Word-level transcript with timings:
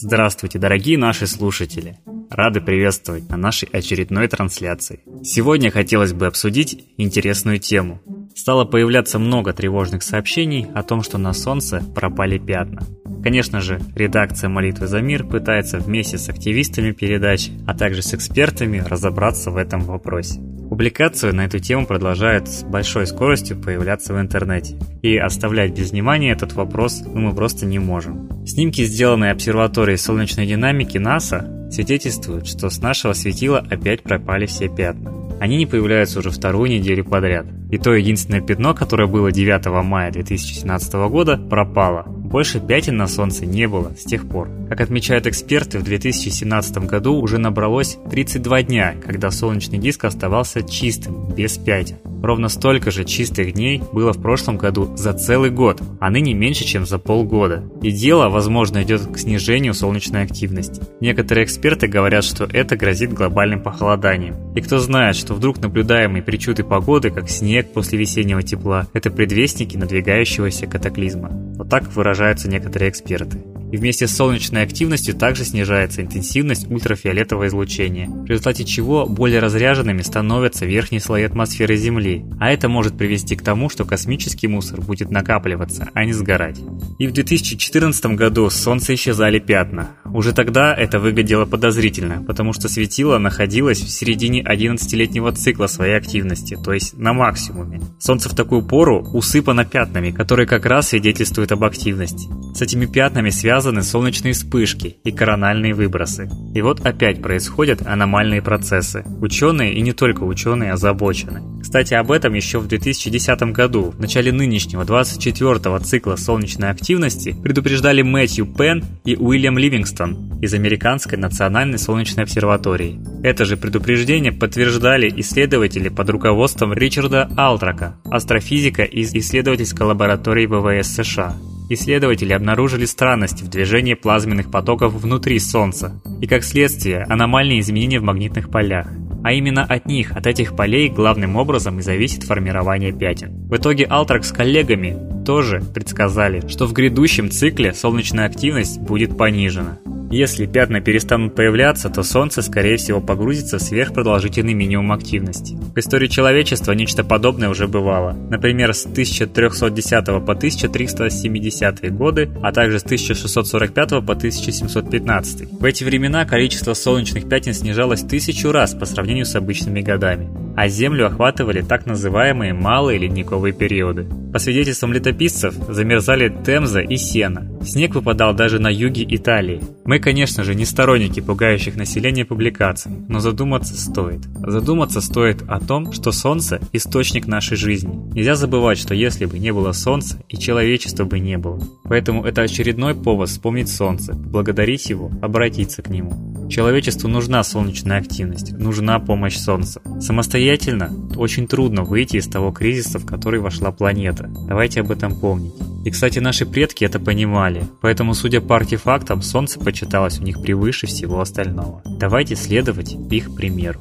Здравствуйте, 0.00 0.60
дорогие 0.60 0.96
наши 0.96 1.26
слушатели! 1.26 1.98
Рады 2.30 2.60
приветствовать 2.60 3.28
на 3.28 3.36
нашей 3.36 3.68
очередной 3.72 4.28
трансляции. 4.28 5.00
Сегодня 5.24 5.72
хотелось 5.72 6.12
бы 6.12 6.28
обсудить 6.28 6.84
интересную 6.98 7.58
тему. 7.58 8.00
Стало 8.32 8.64
появляться 8.64 9.18
много 9.18 9.52
тревожных 9.52 10.04
сообщений 10.04 10.68
о 10.72 10.84
том, 10.84 11.02
что 11.02 11.18
на 11.18 11.32
Солнце 11.32 11.82
пропали 11.96 12.38
пятна. 12.38 12.86
Конечно 13.24 13.60
же, 13.60 13.80
редакция 13.96 14.48
«Молитвы 14.48 14.86
за 14.86 15.00
мир» 15.00 15.26
пытается 15.26 15.80
вместе 15.80 16.16
с 16.16 16.28
активистами 16.28 16.92
передачи, 16.92 17.50
а 17.66 17.76
также 17.76 18.02
с 18.02 18.14
экспертами 18.14 18.78
разобраться 18.78 19.50
в 19.50 19.56
этом 19.56 19.80
вопросе. 19.80 20.40
Публикацию 20.68 21.34
на 21.34 21.46
эту 21.46 21.58
тему 21.60 21.86
продолжают 21.86 22.46
с 22.46 22.62
большой 22.62 23.06
скоростью 23.06 23.58
появляться 23.58 24.12
в 24.12 24.20
интернете. 24.20 24.76
И 25.02 25.16
оставлять 25.16 25.72
без 25.72 25.92
внимания 25.92 26.32
этот 26.32 26.52
вопрос 26.52 27.02
ну, 27.04 27.20
мы 27.20 27.34
просто 27.34 27.64
не 27.64 27.78
можем. 27.78 28.46
Снимки, 28.46 28.84
сделанные 28.84 29.32
обсерваторией 29.32 29.98
солнечной 29.98 30.46
динамики 30.46 30.98
НАСА, 30.98 31.70
свидетельствуют, 31.70 32.46
что 32.46 32.68
с 32.68 32.80
нашего 32.80 33.14
светила 33.14 33.58
опять 33.58 34.02
пропали 34.02 34.46
все 34.46 34.68
пятна. 34.68 35.12
Они 35.40 35.56
не 35.56 35.66
появляются 35.66 36.18
уже 36.18 36.30
вторую 36.30 36.70
неделю 36.70 37.04
подряд. 37.04 37.46
И 37.70 37.78
то 37.78 37.94
единственное 37.94 38.40
пятно, 38.40 38.74
которое 38.74 39.06
было 39.06 39.30
9 39.30 39.66
мая 39.84 40.10
2017 40.10 40.94
года, 41.10 41.36
пропало. 41.36 42.04
Больше 42.06 42.60
пятен 42.60 42.96
на 42.96 43.06
Солнце 43.06 43.46
не 43.46 43.66
было 43.68 43.92
с 43.98 44.04
тех 44.04 44.28
пор. 44.28 44.48
Как 44.68 44.80
отмечают 44.80 45.26
эксперты, 45.26 45.78
в 45.78 45.82
2017 45.82 46.78
году 46.86 47.14
уже 47.14 47.38
набралось 47.38 47.98
32 48.10 48.62
дня, 48.62 48.94
когда 49.04 49.30
солнечный 49.30 49.78
диск 49.78 50.04
оставался 50.04 50.62
чистым, 50.62 51.28
без 51.34 51.56
пятен. 51.56 51.96
Ровно 52.22 52.48
столько 52.48 52.90
же 52.90 53.04
чистых 53.04 53.54
дней 53.54 53.80
было 53.92 54.12
в 54.12 54.20
прошлом 54.20 54.56
году 54.56 54.94
за 54.96 55.12
целый 55.12 55.50
год, 55.50 55.80
а 56.00 56.10
ныне 56.10 56.34
меньше, 56.34 56.64
чем 56.64 56.84
за 56.84 56.98
полгода. 56.98 57.62
И 57.80 57.92
дело, 57.92 58.28
возможно, 58.28 58.82
идет 58.82 59.06
к 59.06 59.18
снижению 59.18 59.72
солнечной 59.72 60.24
активности. 60.24 60.82
Некоторые 61.00 61.44
эксперты 61.44 61.86
говорят, 61.86 62.24
что 62.24 62.44
это 62.44 62.76
грозит 62.76 63.12
глобальным 63.12 63.62
похолоданием. 63.62 64.52
И 64.54 64.60
кто 64.60 64.78
знает, 64.78 65.14
что 65.14 65.34
вдруг 65.34 65.58
наблюдаемые 65.58 66.22
причуды 66.22 66.64
погоды, 66.64 67.10
как 67.10 67.30
снег 67.30 67.57
после 67.62 67.98
весеннего 67.98 68.42
тепла, 68.42 68.88
это 68.92 69.10
предвестники 69.10 69.76
надвигающегося 69.76 70.66
катаклизма. 70.66 71.28
Вот 71.56 71.68
так 71.68 71.92
выражаются 71.94 72.48
некоторые 72.48 72.90
эксперты 72.90 73.38
и 73.70 73.76
вместе 73.76 74.06
с 74.06 74.16
солнечной 74.16 74.62
активностью 74.62 75.14
также 75.14 75.44
снижается 75.44 76.02
интенсивность 76.02 76.70
ультрафиолетового 76.70 77.46
излучения, 77.48 78.08
в 78.08 78.26
результате 78.26 78.64
чего 78.64 79.06
более 79.06 79.40
разряженными 79.40 80.02
становятся 80.02 80.66
верхние 80.66 81.00
слои 81.00 81.24
атмосферы 81.24 81.76
Земли, 81.76 82.24
а 82.40 82.50
это 82.50 82.68
может 82.68 82.96
привести 82.96 83.36
к 83.36 83.42
тому, 83.42 83.68
что 83.68 83.84
космический 83.84 84.48
мусор 84.48 84.80
будет 84.80 85.10
накапливаться, 85.10 85.88
а 85.94 86.04
не 86.04 86.12
сгорать. 86.12 86.58
И 86.98 87.06
в 87.06 87.12
2014 87.12 88.06
году 88.16 88.48
с 88.48 88.54
Солнца 88.54 88.94
исчезали 88.94 89.38
пятна. 89.38 89.90
Уже 90.04 90.32
тогда 90.32 90.74
это 90.74 90.98
выглядело 90.98 91.44
подозрительно, 91.44 92.22
потому 92.26 92.52
что 92.52 92.68
светило 92.68 93.18
находилось 93.18 93.80
в 93.80 93.90
середине 93.90 94.42
11-летнего 94.42 95.32
цикла 95.32 95.66
своей 95.66 95.96
активности, 95.96 96.58
то 96.62 96.72
есть 96.72 96.96
на 96.96 97.12
максимуме. 97.12 97.80
Солнце 97.98 98.28
в 98.28 98.34
такую 98.34 98.62
пору 98.62 99.02
усыпано 99.12 99.64
пятнами, 99.64 100.10
которые 100.10 100.46
как 100.46 100.66
раз 100.66 100.88
свидетельствуют 100.88 101.52
об 101.52 101.64
активности. 101.64 102.28
С 102.54 102.62
этими 102.62 102.86
пятнами 102.86 103.30
связаны 103.30 103.57
связаны 103.58 103.82
солнечные 103.82 104.34
вспышки 104.34 104.98
и 105.02 105.10
корональные 105.10 105.74
выбросы. 105.74 106.30
И 106.54 106.62
вот 106.62 106.86
опять 106.86 107.20
происходят 107.20 107.84
аномальные 107.84 108.40
процессы. 108.40 109.04
Ученые 109.20 109.74
и 109.74 109.80
не 109.80 109.92
только 109.92 110.22
ученые 110.22 110.74
озабочены. 110.74 111.42
Кстати, 111.60 111.94
об 111.94 112.12
этом 112.12 112.34
еще 112.34 112.60
в 112.60 112.68
2010 112.68 113.42
году, 113.52 113.90
в 113.90 113.98
начале 113.98 114.30
нынешнего 114.30 114.84
24-го 114.84 115.76
цикла 115.80 116.14
солнечной 116.14 116.70
активности, 116.70 117.34
предупреждали 117.42 118.02
Мэтью 118.02 118.46
Пен 118.46 118.84
и 119.04 119.16
Уильям 119.16 119.58
Ливингстон 119.58 120.38
из 120.40 120.54
Американской 120.54 121.18
национальной 121.18 121.80
солнечной 121.80 122.26
обсерватории. 122.26 123.00
Это 123.24 123.44
же 123.44 123.56
предупреждение 123.56 124.30
подтверждали 124.30 125.12
исследователи 125.16 125.88
под 125.88 126.08
руководством 126.10 126.72
Ричарда 126.72 127.28
Алтрака, 127.36 127.96
астрофизика 128.04 128.84
из 128.84 129.12
исследовательской 129.12 129.84
лаборатории 129.84 130.46
ВВС 130.46 130.94
США. 130.94 131.34
Исследователи 131.70 132.32
обнаружили 132.32 132.86
странности 132.86 133.44
в 133.44 133.48
движении 133.48 133.94
плазменных 133.94 134.50
потоков 134.50 134.94
внутри 134.94 135.38
Солнца 135.38 136.00
и, 136.20 136.26
как 136.26 136.42
следствие, 136.42 137.02
аномальные 137.02 137.60
изменения 137.60 138.00
в 138.00 138.04
магнитных 138.04 138.50
полях. 138.50 138.88
А 139.22 139.32
именно 139.32 139.64
от 139.64 139.86
них, 139.86 140.12
от 140.12 140.26
этих 140.26 140.56
полей, 140.56 140.88
главным 140.88 141.36
образом 141.36 141.78
и 141.78 141.82
зависит 141.82 142.22
формирование 142.22 142.92
пятен. 142.92 143.48
В 143.48 143.56
итоге 143.56 143.84
Алтрак 143.84 144.24
с 144.24 144.32
коллегами 144.32 144.96
тоже 145.26 145.60
предсказали, 145.74 146.46
что 146.48 146.66
в 146.66 146.72
грядущем 146.72 147.30
цикле 147.30 147.74
солнечная 147.74 148.26
активность 148.26 148.80
будет 148.80 149.18
понижена. 149.18 149.78
Если 150.10 150.46
пятна 150.46 150.80
перестанут 150.80 151.34
появляться, 151.34 151.90
то 151.90 152.02
Солнце, 152.02 152.40
скорее 152.40 152.78
всего, 152.78 153.00
погрузится 153.00 153.58
в 153.58 153.62
сверхпродолжительный 153.62 154.54
минимум 154.54 154.92
активности. 154.92 155.54
В 155.54 155.78
истории 155.78 156.06
человечества 156.06 156.72
нечто 156.72 157.04
подобное 157.04 157.50
уже 157.50 157.68
бывало. 157.68 158.12
Например, 158.30 158.72
с 158.72 158.86
1310 158.86 160.06
по 160.06 160.32
1370 160.32 161.94
годы, 161.94 162.30
а 162.42 162.52
также 162.52 162.78
с 162.78 162.84
1645 162.84 163.90
по 163.90 164.12
1715. 164.14 165.52
В 165.52 165.64
эти 165.64 165.84
времена 165.84 166.24
количество 166.24 166.72
солнечных 166.72 167.28
пятен 167.28 167.52
снижалось 167.52 168.00
тысячу 168.00 168.50
раз 168.50 168.74
по 168.74 168.86
сравнению 168.86 169.26
с 169.26 169.36
обычными 169.36 169.82
годами 169.82 170.47
а 170.58 170.66
Землю 170.66 171.06
охватывали 171.06 171.62
так 171.62 171.86
называемые 171.86 172.52
малые 172.52 172.98
ледниковые 172.98 173.52
периоды. 173.52 174.08
По 174.32 174.40
свидетельствам 174.40 174.92
летописцев, 174.92 175.54
замерзали 175.68 176.34
Темза 176.44 176.80
и 176.80 176.96
Сена. 176.96 177.48
Снег 177.62 177.94
выпадал 177.94 178.34
даже 178.34 178.58
на 178.58 178.66
юге 178.66 179.06
Италии. 179.08 179.60
Мы, 179.84 180.00
конечно 180.00 180.42
же, 180.42 180.56
не 180.56 180.64
сторонники 180.64 181.20
пугающих 181.20 181.76
население 181.76 182.24
публикаций, 182.24 182.90
но 183.08 183.20
задуматься 183.20 183.80
стоит. 183.80 184.24
Задуматься 184.44 185.00
стоит 185.00 185.44
о 185.46 185.60
том, 185.60 185.92
что 185.92 186.10
Солнце– 186.10 186.60
источник 186.72 187.28
нашей 187.28 187.56
жизни. 187.56 187.94
Нельзя 188.12 188.34
забывать, 188.34 188.78
что 188.78 188.94
если 188.94 189.26
бы 189.26 189.38
не 189.38 189.52
было 189.52 189.70
Солнца, 189.70 190.20
и 190.28 190.36
человечества 190.36 191.04
бы 191.04 191.20
не 191.20 191.38
было. 191.38 191.60
Поэтому 191.84 192.24
это 192.24 192.42
очередной 192.42 192.96
повод 192.96 193.28
вспомнить 193.28 193.68
Солнце, 193.68 194.12
поблагодарить 194.12 194.90
его, 194.90 195.12
обратиться 195.22 195.82
к 195.82 195.88
нему. 195.88 196.27
Человечеству 196.48 197.08
нужна 197.08 197.44
солнечная 197.44 197.98
активность, 197.98 198.52
нужна 198.52 198.98
помощь 198.98 199.36
Солнца. 199.36 199.82
Самостоятельно 200.00 200.90
очень 201.16 201.46
трудно 201.46 201.82
выйти 201.82 202.16
из 202.16 202.26
того 202.26 202.52
кризиса, 202.52 202.98
в 202.98 203.06
который 203.06 203.40
вошла 203.40 203.70
планета. 203.70 204.30
Давайте 204.46 204.80
об 204.80 204.90
этом 204.90 205.18
помнить. 205.18 205.52
И, 205.84 205.90
кстати, 205.90 206.18
наши 206.18 206.46
предки 206.46 206.84
это 206.84 206.98
понимали, 206.98 207.64
поэтому, 207.80 208.14
судя 208.14 208.40
по 208.40 208.56
артефактам, 208.56 209.22
Солнце 209.22 209.60
почиталось 209.60 210.18
у 210.20 210.22
них 210.22 210.40
превыше 210.40 210.86
всего 210.86 211.20
остального. 211.20 211.82
Давайте 211.84 212.34
следовать 212.34 212.96
их 213.10 213.34
примеру. 213.34 213.80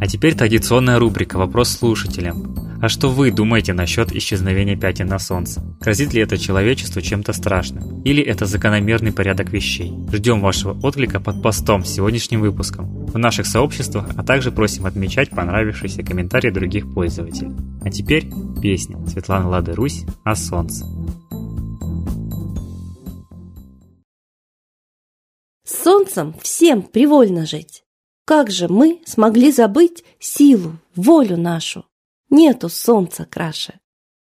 А 0.00 0.06
теперь 0.06 0.34
традиционная 0.34 0.98
рубрика 0.98 1.38
«Вопрос 1.38 1.70
слушателям». 1.70 2.54
А 2.84 2.90
что 2.90 3.08
вы 3.08 3.30
думаете 3.30 3.72
насчет 3.72 4.12
исчезновения 4.12 4.76
пятен 4.76 5.06
на 5.06 5.18
Солнце? 5.18 5.62
Грозит 5.80 6.12
ли 6.12 6.20
это 6.20 6.36
человечеству 6.36 7.00
чем-то 7.00 7.32
страшным? 7.32 8.02
Или 8.02 8.22
это 8.22 8.44
закономерный 8.44 9.10
порядок 9.10 9.50
вещей? 9.50 9.90
Ждем 10.12 10.42
вашего 10.42 10.78
отклика 10.86 11.18
под 11.18 11.40
постом 11.40 11.82
с 11.82 11.94
сегодняшним 11.94 12.42
выпуском 12.42 13.06
в 13.06 13.16
наших 13.16 13.46
сообществах, 13.46 14.10
а 14.14 14.22
также 14.22 14.52
просим 14.52 14.84
отмечать 14.84 15.30
понравившиеся 15.30 16.02
комментарии 16.02 16.50
других 16.50 16.92
пользователей. 16.92 17.52
А 17.80 17.88
теперь 17.88 18.30
песня 18.60 18.98
Светланы 19.06 19.46
Лады 19.46 19.72
Русь 19.72 20.04
о 20.22 20.36
Солнце. 20.36 20.84
Солнцем 25.64 26.34
всем 26.42 26.82
привольно 26.82 27.46
жить. 27.46 27.82
Как 28.26 28.50
же 28.50 28.68
мы 28.68 29.00
смогли 29.06 29.52
забыть 29.52 30.04
силу, 30.18 30.76
волю 30.94 31.38
нашу? 31.38 31.86
Нету 32.34 32.68
солнца 32.68 33.24
краше. 33.24 33.80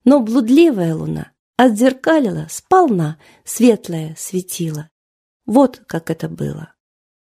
Но 0.05 0.21
блудливая 0.21 0.95
луна 0.95 1.33
отзеркалила 1.57 2.47
сполна 2.49 3.19
светлое 3.45 4.15
светило. 4.17 4.91
Вот 5.47 5.83
как 5.87 6.11
это 6.11 6.29
было. 6.29 6.75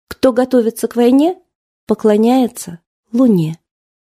Кто 0.07 0.33
готовится 0.33 0.88
к 0.88 0.95
войне, 0.95 1.39
поклоняется 1.85 2.79
луне. 3.11 3.59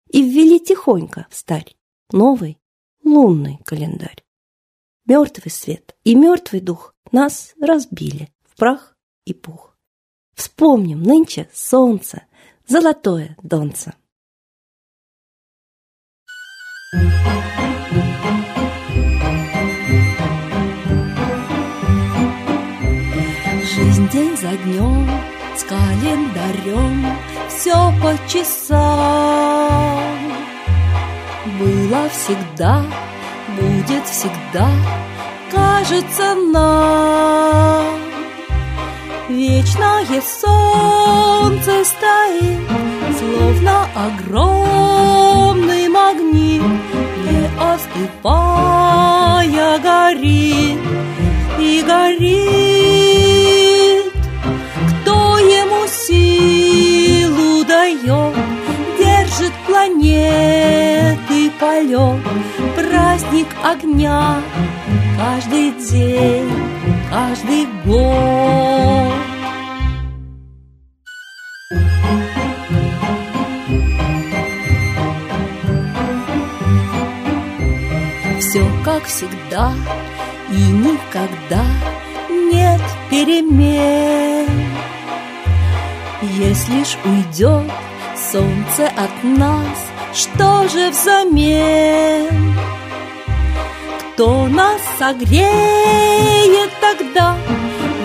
И 0.09 0.23
ввели 0.23 0.59
тихонько 0.59 1.27
в 1.29 1.35
старь 1.35 1.75
новый 2.11 2.59
лунный 3.03 3.59
календарь. 3.63 4.23
Мертвый 5.05 5.51
свет 5.51 5.95
и 6.03 6.15
мертвый 6.15 6.61
дух 6.61 6.95
нас 7.11 7.53
разбили 7.61 8.33
в 8.43 8.55
прах 8.55 8.97
и 9.25 9.33
пух. 9.33 9.77
Вспомним 10.33 11.03
нынче 11.03 11.49
солнце, 11.53 12.23
золотое 12.67 13.35
донце. 13.43 13.93
Жизнь 16.91 17.05
день 24.09 24.35
за 24.35 24.57
днем 24.57 25.07
с 25.55 25.63
календарем 25.65 27.05
все 27.47 27.93
по 28.01 28.17
часам. 28.27 29.99
Было 31.59 32.09
всегда, 32.09 32.83
будет 33.55 34.07
всегда, 34.07 34.67
кажется 35.51 36.33
нам. 36.33 37.85
Вечное 39.29 40.21
солнце 40.21 41.85
стоит, 41.85 42.67
словно 43.19 43.85
огромный 43.93 45.78
остывая 47.59 49.19
горит 49.79 50.79
и 51.59 51.83
горит. 51.85 52.79
Кто 55.01 55.37
ему 55.39 55.87
силу 55.87 57.63
дает, 57.65 58.35
держит 58.97 59.53
планеты 59.67 61.51
полет, 61.59 62.21
праздник 62.75 63.47
огня 63.63 64.41
каждый 65.17 65.71
день, 65.71 66.49
каждый 67.11 67.67
год. 67.85 68.78
Как 78.99 79.07
всегда 79.07 79.73
и 80.51 80.55
никогда 80.55 81.63
нет 82.29 82.81
перемен. 83.09 84.47
Если 86.21 86.83
ж 86.83 86.97
уйдет 87.05 87.71
солнце 88.31 88.87
от 88.87 89.23
нас, 89.23 89.77
что 90.13 90.67
же 90.67 90.89
взамен? 90.89 92.57
Кто 94.13 94.47
нас 94.47 94.81
согреет 94.97 96.71
тогда? 96.81 97.37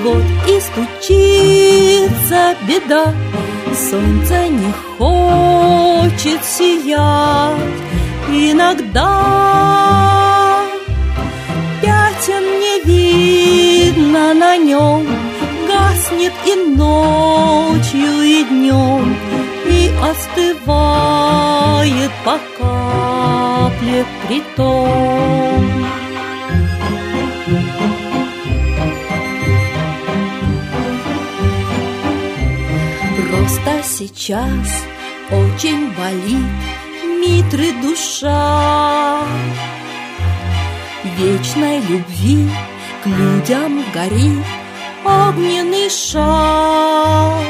Вот 0.04 0.22
и 0.48 0.60
стучится 0.60 2.54
беда. 2.68 3.12
Солнце 3.90 4.48
не 4.48 4.72
хочет 4.98 6.44
сиять 6.44 7.58
иногда. 8.28 10.23
Видно 12.84 14.34
на 14.34 14.56
нем, 14.56 15.06
гаснет 15.68 16.32
и 16.46 16.54
ночью, 16.76 18.22
и 18.22 18.44
днем, 18.44 19.16
и 19.66 19.90
остывает 20.10 22.10
по 22.24 22.38
капле 22.58 24.04
притом. 24.26 25.64
Просто 33.16 33.82
сейчас 33.84 34.84
очень 35.30 35.92
болит 35.92 36.50
Митры 37.20 37.72
душа 37.80 39.22
Вечной 41.04 41.80
любви 41.80 42.48
к 43.02 43.06
людям 43.06 43.84
горит 43.92 44.44
огненный 45.04 45.90
шар. 45.90 47.44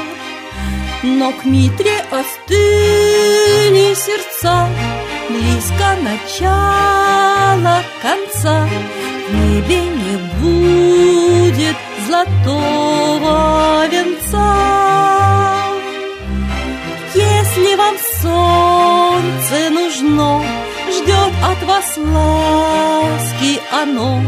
Но 1.04 1.30
к 1.32 1.44
Митре 1.44 2.00
остыли 2.10 3.94
сердца. 3.94 4.68
Близко 5.28 5.96
начало 6.02 7.82
конца. 8.02 8.68
В 9.28 9.34
небе 9.34 9.80
не 9.82 10.16
будет 10.40 11.76
золотого 12.08 13.86
венца. 13.86 14.56
Если 17.14 17.76
вам 17.76 17.94
солнце 18.20 19.70
нужно 19.70 20.42
Ждет 20.94 21.35
от 21.43 21.62
вас 21.64 21.96
ласки 21.96 23.61
оно 23.73 24.23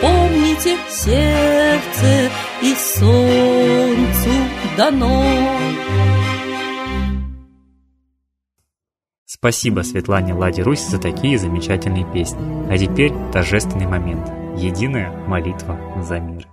Помните, 0.00 0.76
сердце 0.88 2.30
и 2.62 2.72
солнцу 2.74 4.30
дано. 4.76 5.24
Спасибо 9.24 9.80
Светлане 9.80 10.34
Ладе 10.34 10.62
Русь 10.62 10.86
за 10.86 11.00
такие 11.00 11.36
замечательные 11.36 12.06
песни. 12.12 12.72
А 12.72 12.78
теперь 12.78 13.12
торжественный 13.32 13.86
момент. 13.86 14.28
Единая 14.56 15.10
молитва 15.26 15.78
за 16.02 16.20
мир. 16.20 16.46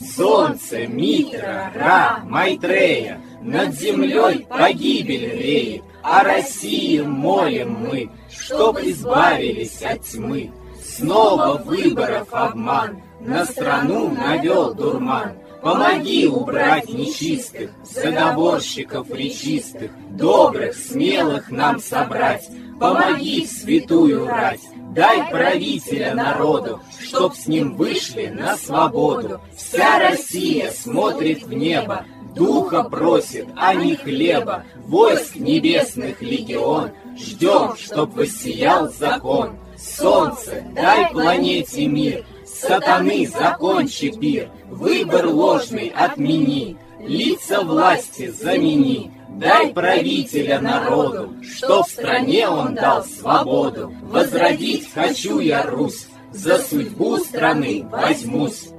Солнце, 0.00 0.86
Митра, 0.86 1.72
Ра, 1.74 2.20
Майтрея, 2.24 3.20
Над 3.42 3.74
землей 3.74 4.46
погибель 4.48 5.30
реет, 5.38 5.84
О 6.04 6.22
России 6.22 7.00
молим 7.00 7.78
мы, 7.80 8.10
Чтоб 8.28 8.78
избавились 8.78 9.80
от 9.80 10.02
тьмы. 10.02 10.52
Снова 10.84 11.56
выборов 11.56 12.28
обман, 12.30 13.00
На 13.20 13.46
страну 13.46 14.10
навел 14.10 14.74
дурман. 14.74 15.32
Помоги 15.62 16.26
убрать 16.26 16.90
нечистых, 16.90 17.70
Заговорщиков 17.84 19.08
речистых, 19.10 19.92
Добрых, 20.10 20.76
смелых 20.76 21.50
нам 21.50 21.80
собрать. 21.80 22.50
Помоги 22.78 23.46
святую 23.46 24.26
рать, 24.26 24.60
Дай 24.94 25.30
правителя 25.30 26.14
народу, 26.14 26.82
Чтоб 27.00 27.34
с 27.34 27.46
ним 27.46 27.76
вышли 27.76 28.26
на 28.26 28.58
свободу. 28.58 29.40
Вся 29.56 29.98
Россия 30.00 30.70
смотрит 30.70 31.44
в 31.44 31.52
небо, 31.54 32.04
Духа 32.34 32.82
просит, 32.82 33.46
а 33.56 33.74
не 33.74 33.94
хлеба, 33.96 34.64
Войск 34.86 35.36
небесных 35.36 36.20
легион, 36.20 36.90
Ждем, 37.16 37.76
чтоб 37.76 38.12
воссиял 38.14 38.90
закон. 38.92 39.56
Солнце, 39.78 40.64
дай 40.74 41.10
планете 41.10 41.86
мир, 41.86 42.24
Сатаны, 42.44 43.26
закончи 43.26 44.10
пир, 44.10 44.48
Выбор 44.68 45.26
ложный 45.26 45.88
отмени, 45.88 46.76
Лица 47.00 47.60
власти 47.60 48.28
замени, 48.28 49.12
Дай 49.30 49.72
правителя 49.72 50.60
народу, 50.60 51.34
Что 51.42 51.82
в 51.82 51.88
стране 51.88 52.48
он 52.48 52.74
дал 52.74 53.04
свободу. 53.04 53.92
Возродить 54.02 54.92
хочу 54.92 55.38
я 55.38 55.62
Русь, 55.62 56.06
За 56.32 56.58
судьбу 56.58 57.18
страны 57.18 57.86
возьмусь. 57.90 58.73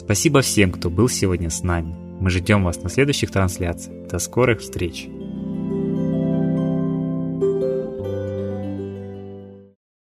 Спасибо 0.00 0.40
всем, 0.40 0.72
кто 0.72 0.88
был 0.88 1.10
сегодня 1.10 1.50
с 1.50 1.62
нами. 1.62 1.94
Мы 2.20 2.30
ждем 2.30 2.64
вас 2.64 2.82
на 2.82 2.88
следующих 2.88 3.30
трансляциях. 3.30 4.08
До 4.08 4.18
скорых 4.18 4.60
встреч! 4.60 5.06